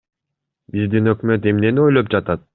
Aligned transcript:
Биздин 0.77 1.11
өкмөт 1.13 1.47
эмнени 1.53 1.87
ойлоп 1.87 2.13
жатат? 2.17 2.47